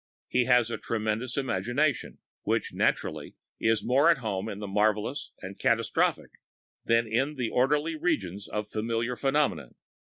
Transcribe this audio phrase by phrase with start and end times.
[0.27, 5.59] He has a tremendous imagination, which naturally is more at home in the marvelous and
[5.59, 6.39] catastrophic
[6.83, 9.73] than in the orderly regions of familiar phenomena.